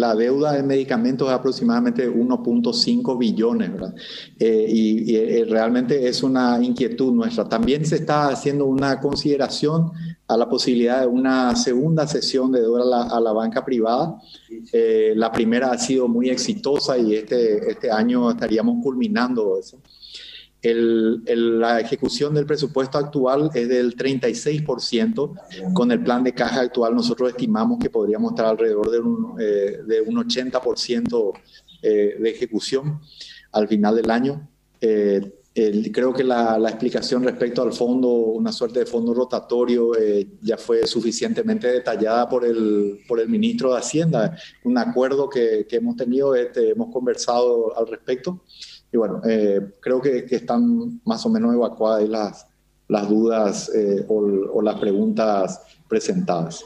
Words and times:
la 0.00 0.14
deuda 0.14 0.52
de 0.52 0.62
medicamentos 0.62 1.28
es 1.28 1.34
aproximadamente 1.34 2.10
1.5 2.10 3.18
billones, 3.18 3.70
¿verdad? 3.70 3.94
Eh, 4.38 4.66
y, 4.68 5.14
y, 5.14 5.44
realmente 5.44 6.08
es 6.08 6.22
una 6.22 6.58
inquietud 6.62 7.12
nuestra. 7.12 7.48
También 7.48 7.84
se 7.84 7.96
está 7.96 8.28
haciendo 8.28 8.64
una 8.64 8.98
consideración 8.98 9.92
a 10.26 10.36
la 10.36 10.48
posibilidad 10.48 11.02
de 11.02 11.06
una 11.06 11.54
segunda 11.54 12.06
sesión 12.06 12.50
de 12.50 12.60
deuda 12.60 12.82
a 12.82 12.86
la, 12.86 13.02
a 13.02 13.20
la 13.20 13.32
banca 13.32 13.62
privada. 13.62 14.18
Eh, 14.72 15.12
la 15.16 15.30
primera 15.30 15.70
ha 15.72 15.78
sido 15.78 16.08
muy 16.08 16.30
exitosa 16.30 16.96
y 16.96 17.14
este, 17.14 17.70
este 17.70 17.90
año 17.90 18.30
estaríamos 18.30 18.82
culminando 18.82 19.58
eso. 19.58 19.80
El, 20.62 21.22
la 21.58 21.80
ejecución 21.80 22.34
del 22.34 22.44
presupuesto 22.44 22.98
actual 22.98 23.50
es 23.54 23.68
del 23.68 23.96
36%. 23.96 25.72
Con 25.72 25.90
el 25.90 26.02
plan 26.02 26.22
de 26.22 26.34
caja 26.34 26.60
actual 26.60 26.94
nosotros 26.94 27.30
estimamos 27.30 27.78
que 27.78 27.88
podríamos 27.88 28.32
estar 28.32 28.46
alrededor 28.46 28.90
de 28.90 28.98
un, 28.98 29.40
eh, 29.40 29.78
de 29.86 30.00
un 30.02 30.16
80% 30.16 31.32
eh, 31.82 32.16
de 32.20 32.30
ejecución 32.30 33.00
al 33.52 33.68
final 33.68 33.96
del 33.96 34.10
año. 34.10 34.48
Eh, 34.80 35.39
el, 35.54 35.90
creo 35.90 36.12
que 36.12 36.22
la, 36.22 36.58
la, 36.58 36.68
explicación 36.68 37.24
respecto 37.24 37.62
al 37.62 37.72
fondo, 37.72 38.08
una 38.08 38.52
suerte 38.52 38.80
de 38.80 38.86
fondo 38.86 39.12
rotatorio, 39.12 39.96
eh, 39.98 40.28
ya 40.40 40.56
fue 40.56 40.86
suficientemente 40.86 41.66
detallada 41.66 42.28
por 42.28 42.44
el, 42.44 43.00
por 43.08 43.18
el 43.18 43.28
ministro 43.28 43.72
de 43.72 43.78
Hacienda. 43.78 44.36
Un 44.64 44.78
acuerdo 44.78 45.28
que, 45.28 45.66
que 45.68 45.76
hemos 45.76 45.96
tenido, 45.96 46.34
este, 46.36 46.70
hemos 46.70 46.92
conversado 46.92 47.76
al 47.76 47.88
respecto. 47.88 48.42
Y 48.92 48.96
bueno, 48.96 49.20
eh, 49.28 49.60
creo 49.80 50.00
que, 50.00 50.24
que, 50.24 50.36
están 50.36 51.00
más 51.04 51.26
o 51.26 51.28
menos 51.28 51.52
evacuadas 51.52 52.08
las, 52.08 52.46
las 52.86 53.08
dudas 53.08 53.70
eh, 53.74 54.04
o, 54.08 54.18
o 54.52 54.62
las 54.62 54.78
preguntas 54.78 55.62
presentadas. 55.88 56.64